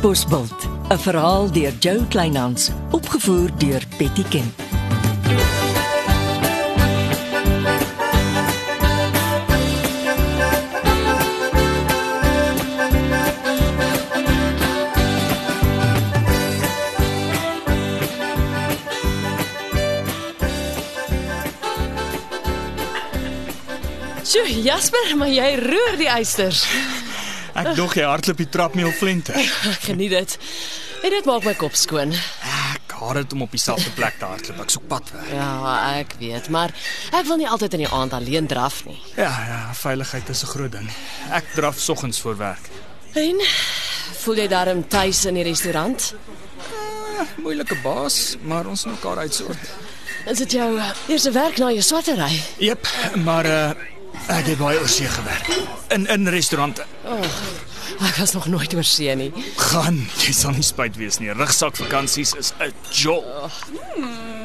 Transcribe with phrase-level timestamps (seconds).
[0.00, 4.62] Bosbult, 'n verhaal deur Jo Kleinhans, opgevoer deur Betty Kemp.
[24.24, 26.64] Sjoe, Jasper, maar jy roer die eisters.
[27.54, 29.34] Ek dog jy hardloop die trap nie op flente.
[29.72, 30.36] Ek geniet dit.
[31.02, 32.12] En dit maak my kop skoon.
[32.12, 34.60] Ek haat dit om op dieselfde plek te hardloop.
[34.64, 35.30] Ek soek pad weg.
[35.32, 35.50] Ja,
[36.00, 36.74] ek weet, maar
[37.16, 38.98] ek wil nie altyd in die aand alleen draf nie.
[39.16, 40.90] Ja, ja, veiligheid is 'n groot ding.
[41.32, 42.64] Ek draf soggens voor werk.
[43.14, 43.40] En
[44.22, 46.14] voel jy darm tuis in die restaurant?
[47.42, 49.58] Moeilike baas, maar ons moet mekaar uitsort.
[50.26, 52.42] Is dit jou uh, eerste werk na jou swattery?
[52.58, 52.86] Jep,
[53.24, 53.70] maar uh
[54.28, 55.48] ek het baie oorsee gewerk.
[55.88, 56.84] In in restaurante.
[58.00, 59.32] Ek was nog nooit oor see nie.
[59.56, 61.32] Gaan, jy sal nie spyt wees nie.
[61.32, 63.24] Rugsak vakansies is 'n jol.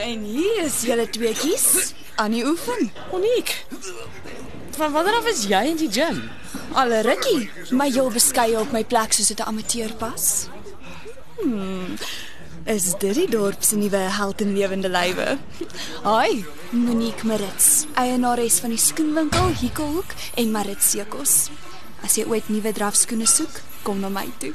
[0.00, 2.92] En hier is julle tweeetjies aan die oefen.
[3.14, 3.64] Uniek.
[4.76, 6.30] Van wanneer af is jy in die gym?
[6.72, 10.48] Alle rukkie, maar heel beskeie op my plek soos dit 'n amateur pas.
[11.40, 11.96] Hmm.
[12.68, 15.38] Is dit die dorp se nuwe held en lewende lywe?
[16.04, 16.42] Hi,
[16.76, 21.34] Monique Marits, eienares van die skoenwinkel Hikkelhoek en Marits Sekos.
[22.04, 24.52] As jy ooit nuwe drafskoene soek, kom na my toe.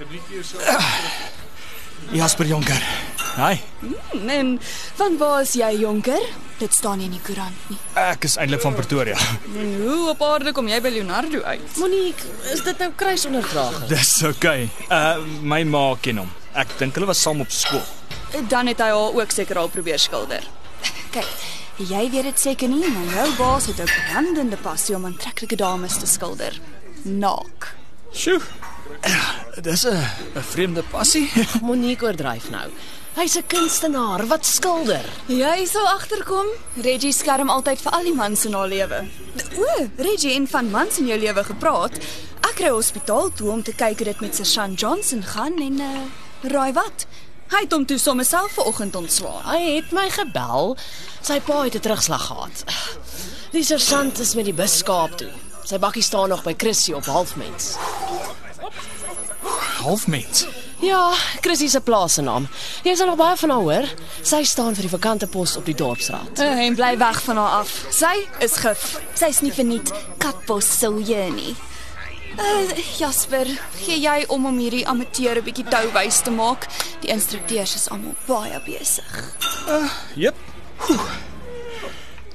[2.14, 2.86] Jasper Jonker.
[3.36, 3.58] Hi.
[3.81, 4.52] Hmm, En
[4.95, 6.22] van waar is jy, jonker?
[6.61, 7.78] Dit staan nie in die koerant nie.
[8.00, 9.17] Ek is eintlik van Pretoria.
[9.59, 11.66] En hoe op aarde kom jy by Leonardo uit?
[11.81, 13.89] Monique, is dit nou kruisondervraging?
[13.92, 14.70] Dis oukei.
[14.86, 14.88] Okay.
[14.88, 16.31] Uh my ma ken hom.
[16.56, 17.84] Ek dink hulle was saam op skool.
[18.48, 20.45] Dan het hy haar ook seker al probeer skilder.
[21.16, 21.28] Kyk,
[21.84, 26.00] jy weet dit seker nie, maar jou baas het 'n brandende passie om aantreklike dames
[26.00, 26.56] te skilder.
[27.03, 27.76] Naak.
[28.14, 28.39] Sjoe.
[29.67, 30.00] Dis 'n
[30.36, 31.28] 'n vreemde passie.
[31.67, 32.70] Monique oordryf nou.
[33.20, 35.05] Hy's 'n kunstenaar wat skilder.
[35.27, 36.48] Jy sal agterkom.
[36.82, 39.08] Reggie skerm altyd vir al die mans in haar lewe.
[39.58, 41.99] O, Reggie en van mans in jou lewe gepraat.
[42.48, 46.23] Ek ry hospitaal toe om te kyk hoe dit met Sergeant Johnson gaan en uh
[46.41, 47.05] raai wat?
[47.53, 49.43] Hy het hom toe sommer self vanoggend ontslaan.
[49.45, 50.77] Hy het my gebel.
[51.21, 52.63] Sy pa het 'n terugslag gehad.
[53.51, 55.31] Die sergeant is met die bus Kaap toe.
[55.63, 57.75] Sy bakkie staan nog by Chrissy op halfmens.
[59.81, 60.45] Halfmens.
[60.79, 62.47] Ja, Chrissy se plaas se naam.
[62.83, 63.87] Jy sal nog baie van haar hoor.
[64.21, 66.39] Sy staan vir die vakante pos op die dorpsraad.
[66.39, 67.71] Uh, en bly weg van haar af.
[67.89, 68.99] Sy is gif.
[69.13, 71.55] Sy's nie verniet katbos sou jy nie.
[72.39, 73.47] Uh, Jasper,
[73.79, 76.67] gee jy om om hierdie amateur 'n bietjie touwys te maak?
[77.01, 79.13] Die instrukteurs is almal baie besig.
[80.15, 80.35] Jep.
[80.89, 81.09] Oeh.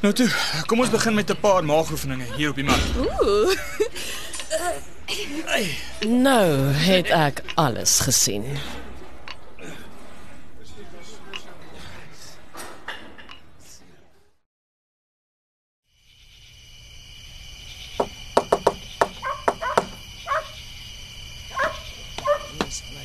[0.00, 0.28] Nou toe,
[0.66, 2.80] kom ons begin met 'n paar maagoefeninge hier op die mat.
[2.96, 3.54] Ooh.
[6.06, 8.44] Nou het ek alles gesien.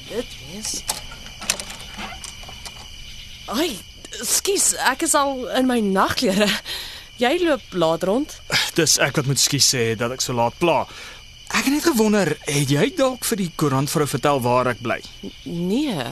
[0.10, 0.26] Dit
[0.58, 0.84] is.
[3.46, 3.78] Ai,
[4.22, 6.50] skus, ek is al in my nagklere.
[7.18, 8.34] Jy loop laat rond?
[8.76, 10.82] Dis ek wat moet skuis sê dat ek so laat pla.
[11.56, 14.98] Ek het net gewonder, het jy dalk vir die koerantvrou vertel waar ek bly?
[15.46, 16.10] Nee.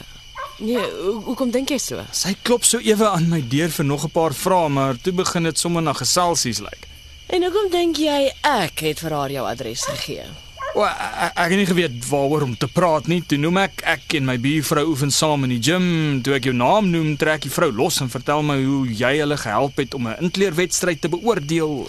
[0.62, 2.04] Nee, hoe, hoekom dink jy so?
[2.14, 5.42] Sy klop so ewe aan my deur vir nog 'n paar vrae, maar toe begin
[5.42, 6.88] dit sommer na geselsies lyk.
[7.26, 10.24] En hoekom dink jy ek het vir haar jou adres gegee?
[10.74, 13.20] O, ek, ek het nie geweet waaroor om te praat nie.
[13.22, 15.86] Toe noem ek ek en my buurvrou oefen saam in die gim.
[16.26, 19.38] Toe ek jou naam noem, trek die vrou los en vertel my hoe jy hulle
[19.38, 21.86] gehelp het om 'n inkleerwedstryd te beoordeel.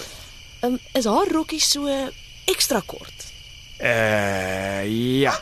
[0.61, 1.89] Um, is haar rokkie so
[2.45, 3.25] ekstra kort?
[3.81, 4.85] Uh
[5.21, 5.33] ja.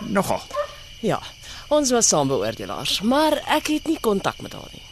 [0.00, 0.42] Nogal.
[1.00, 1.20] Ja,
[1.68, 4.82] ons was saam beoordelaars, maar ek het nie kontak met haar nie.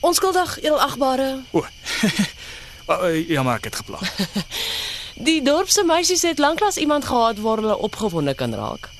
[0.00, 1.40] Onskuldig, edelagbare.
[1.52, 1.64] O.
[2.86, 3.96] O, ja, maar ek het gepla.
[5.14, 8.90] Die dorp se meisies het lanklaas iemand gehad waar hulle opgewonde kan raak.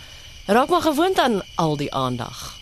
[0.47, 2.59] Raak maar gewoond aan al die aandag.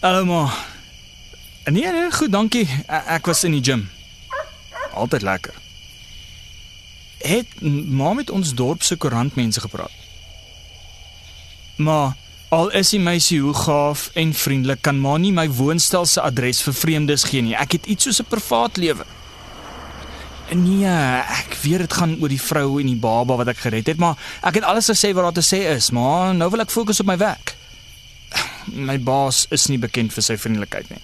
[0.00, 0.52] Ma.
[1.64, 2.68] Nee, nee, goed, dankie.
[2.86, 3.88] Ek, ek was in die gim.
[4.94, 5.54] Altyd lekker.
[7.18, 9.90] Het ma met ons dorp se koerantmense gepraat?
[11.76, 12.16] Ma,
[12.48, 16.62] al is die meisie hoe gaaf en vriendelik, kan ma nie my woonstel se adres
[16.62, 17.56] vir vreemdes gee nie.
[17.58, 19.04] Ek het iets soos 'n privaat lewe.
[20.54, 23.98] Nee, ek weet dit gaan oor die vrou en die baba wat ek gered het,
[23.98, 27.00] maar ek het alles gesê wat daar te sê is, maar nou wil ek fokus
[27.00, 27.56] op my werk.
[28.66, 31.02] My baas is nie bekend vir sy vriendelikheid nie.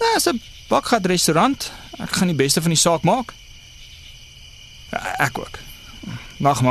[0.00, 1.72] Nou, Dis 'n bakgat restaurant.
[1.98, 3.34] Ek gaan die beste van die saak maak.
[4.92, 5.58] Ja, ek ook.
[6.38, 6.62] Nag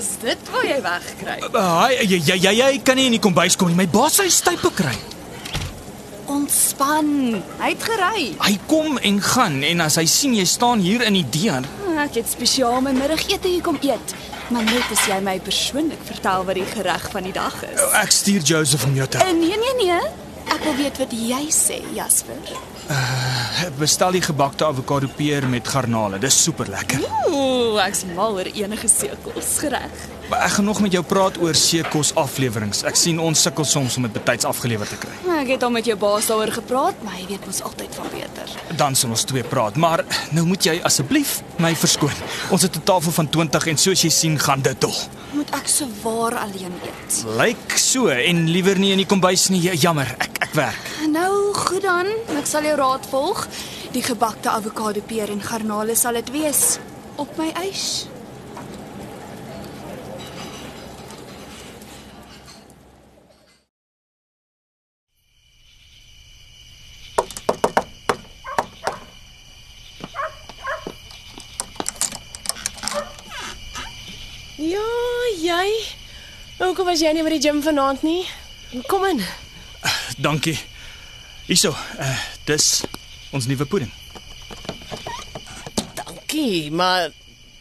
[0.00, 1.38] is dit waar jy wegkry?
[1.54, 3.76] Haai, jy jy jy, jy kan nie in die kombuis kom nie.
[3.78, 4.96] My baas hy stype kry.
[6.30, 7.08] Ontspan.
[7.58, 8.24] Hy het gery.
[8.38, 11.66] Hy kom en gaan en as hy sien jy staan hier in die deur,
[12.00, 14.14] Ek het spesiaal my middagete hier kom eet.
[14.50, 17.82] Maar net as jy my persoonlik vertel wat die gereg van die dag is.
[18.00, 19.98] ek stuur Joseph om jou te Uh, nee nee nee.
[20.50, 22.40] Ek wil weet wat jy sê, Jasper.
[23.78, 26.18] Bestel die gebakte avokado peer met garnale.
[26.18, 27.02] Dis super lekker.
[27.30, 30.06] Ooh, ek's mal oor enige seekos gereg.
[30.30, 32.76] Maar ek gaan nog met jou praat oor seekos afleweringe.
[32.86, 35.14] Ek sien ons sukkel soms om dit betyds afgelewer te kry.
[35.40, 38.52] Ek het al met jou baas daaroor gepraat, maar hy weet mos altyd van beter.
[38.78, 40.04] Dan sal ons twee praat, maar
[40.36, 42.14] nou moet jy asseblief my verskoon.
[42.54, 44.98] Ons het 'n tafel van 20 en soos jy sien gaan dit tog.
[45.32, 47.24] Moet ek so waar alleen eet?
[47.38, 49.62] Lyk so en liewer nie in die kombuis nie.
[49.62, 50.84] Ja, Jammer, ek ek werk.
[51.10, 52.06] Nou, goed dan.
[52.38, 53.46] Ek sal jou raad volg.
[53.94, 56.78] Die gebakte avokado peer en garnale sal dit wees
[57.16, 58.06] op my eis.
[74.60, 74.86] Ja,
[75.40, 75.68] jy.
[76.60, 78.22] Hoekom was jy nie by die gym vanaand nie?
[78.86, 79.24] Kom in.
[80.20, 80.69] Dankie.
[81.50, 82.64] Hierso, uh, dis
[83.34, 83.90] ons nuwe pudding.
[85.98, 87.08] Dankie, maar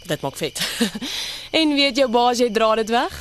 [0.05, 0.59] dit maak vet.
[1.59, 3.15] en weet jou baas jy dra dit weg?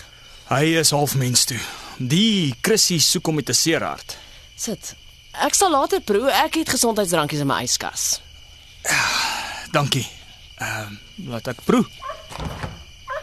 [0.50, 1.56] Hy is half mens toe.
[1.96, 4.18] Die Chrissy soek hom met 'n seerhart.
[4.60, 4.92] Sit.
[5.40, 6.28] Ek sal later proe.
[6.28, 8.20] Ek het gesondheidsdrankies in my yskas.
[9.72, 10.04] Dankie.
[10.60, 11.86] Ehm uh, laat ek proe.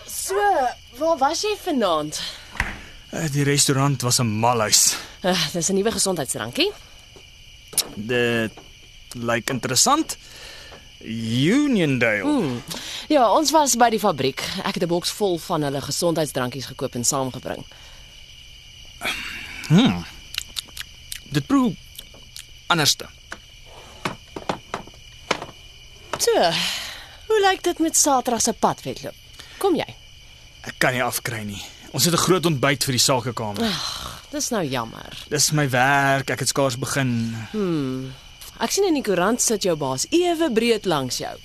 [0.09, 0.41] So,
[0.97, 2.23] waar was jy vanaand?
[3.13, 4.97] Uh, die restaurant was 'n malhuis.
[5.21, 6.73] Uh, dis 'n nuwe gesondheidsdrankie.
[7.95, 8.51] Dit
[9.15, 10.17] lyk interessant.
[11.05, 12.21] Uniondale.
[12.21, 12.63] Hmm.
[13.07, 14.41] Ja, ons was by die fabriek.
[14.63, 17.65] Ek het 'n boks vol van hulle gesondheidsdrankies gekoop en saamgebring.
[21.29, 21.75] Dit proe
[22.67, 23.05] anderste.
[26.17, 26.51] So,
[27.27, 29.15] hoe lyk dit met Saterdag se padwedloop?
[29.57, 29.95] Kom jy?
[30.61, 31.61] Ek kan nie afkry nie.
[31.95, 33.71] Ons het 'n groot ontbyt vir die sakekamer.
[34.29, 35.25] Dis nou jammer.
[35.29, 36.29] Dis my werk.
[36.29, 37.35] Ek het skaars begin.
[38.59, 41.37] Ek sien in die koerant sit jou baas ewe breed langs jou.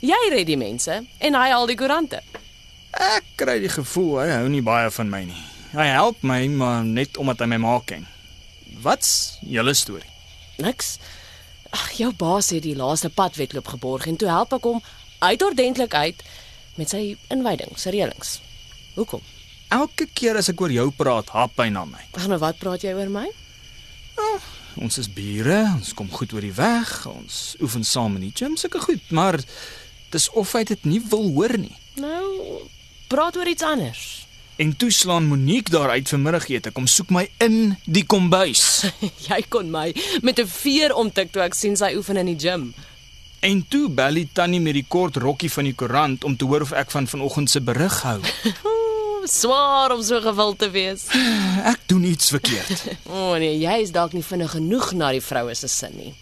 [0.00, 2.20] Jy red die mense en hy al die koerante.
[2.90, 5.42] Ek kry die gevoel hy hou nie baie van my nie.
[5.72, 8.06] Hy help my, maar net omdat hy my ma ken.
[8.82, 10.10] Wat's julle storie?
[10.58, 10.98] Niks.
[11.70, 14.82] Ag, jou baas het die laaste padwedloop geborg en toe help ek hom
[15.18, 16.22] uitordentlik uit
[16.74, 18.40] met sy inwyding, sy reëlings.
[18.94, 19.20] Hoekom?
[19.74, 22.02] Elke keer as ek oor jou praat, hap hy na my.
[22.14, 23.26] Ag, nou wat praat jy oor my?
[24.78, 28.54] Ons is bure, ons kom goed oor die weg, ons oefen saam in die gym,
[28.58, 29.38] sulke goed, maar
[30.14, 31.74] dis of hy dit nie wil hoor nie.
[31.98, 32.62] Nou,
[33.10, 34.04] praat oor iets anders.
[34.62, 38.84] En toe slaan Monique daar uit vir middagete, kom soek my in die kombuis.
[39.30, 39.88] jy kon my
[40.22, 42.70] met 'n veer omtik toe ek sien sy oefen in die gym.
[43.42, 46.62] En toe bel die tannie met die kort rokkie van die koerant om te hoor
[46.62, 48.20] of ek van vanoggend se berig hou.
[49.24, 51.06] Swaar om so gewild te wees.
[51.64, 52.84] Ek doen iets verkeerd.
[53.14, 56.12] O oh, nee, jy is dalk nie vinnig genoeg na die vroue se sin nie.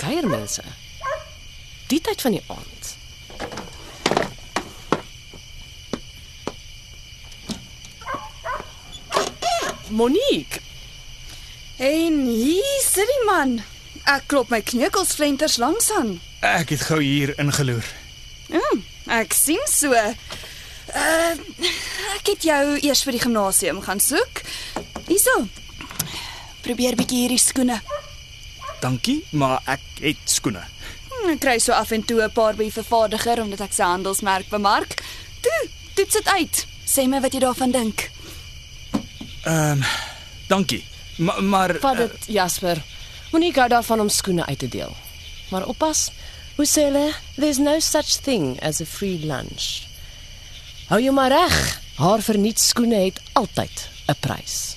[0.00, 0.64] Kuiermense.
[1.90, 2.96] Die tyd van die aand.
[9.90, 10.60] Monique,
[11.80, 13.54] En hier sit die man.
[14.04, 16.18] Ek klop my kneukels flenters langs aan.
[16.44, 17.86] Ek het gou hier ingeloer.
[18.52, 18.82] Mm,
[19.16, 19.96] ek sien so.
[20.94, 21.38] Uh
[22.20, 24.42] ek het jou eers vir die gimnasium gaan soek.
[25.08, 25.46] Hierso.
[26.62, 27.80] Probeer bietjie hierdie skoene.
[28.80, 30.62] Dankie, maar ek het skoene.
[31.10, 33.82] Hm, Ek kry so af en toe 'n paar by die vervaardiger omdat ek se
[33.82, 34.94] handelsmerk bemark.
[35.40, 36.66] Toe, toets dit uit.
[36.86, 38.10] Sê my wat jy daarvan dink.
[39.44, 39.84] Ehm, um,
[40.48, 40.84] dankie.
[41.18, 42.82] Maar maar vat dit Jasper.
[43.32, 44.96] Monique hou daarvan om skoene uit te deel.
[45.50, 46.10] Maar oppas.
[46.56, 47.12] Hoe sê hulle?
[47.36, 49.88] There's no such thing as a free lunch.
[50.90, 51.56] Hou jou maar reg.
[52.02, 54.76] Haar verniet skoene het altyd 'n prys.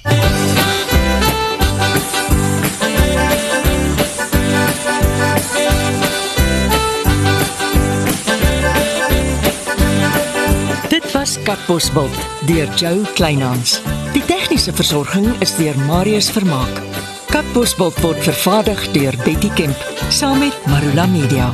[10.89, 12.15] Dit was Katbosveld
[12.45, 13.81] deur Jo Kleinhans.
[14.13, 16.81] Die tegniese versorging is deur Marius Vermaak.
[17.25, 21.53] Katbosveld word vervaardig deur Betty Kemp saam met Marula Media.